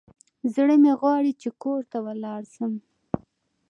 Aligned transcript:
زړه 0.53 0.75
مي 0.81 0.91
غواړي 1.01 1.31
چي 1.41 1.49
کور 1.61 1.81
ته 1.91 1.97
ولاړ 2.05 2.41
سم. 2.55 2.73